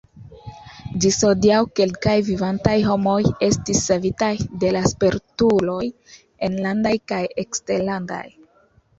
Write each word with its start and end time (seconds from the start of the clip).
Ĝis 1.03 1.17
hodiaŭ 1.27 1.57
kelkaj 1.79 2.13
vivantaj 2.29 2.73
homoj 2.87 3.17
estis 3.47 3.81
savitaj 3.89 4.29
de 4.63 4.71
la 4.77 4.81
spertuloj 4.93 5.83
enlandaj 6.47 6.95
kaj 7.13 7.21
eksterlandaj. 7.45 8.25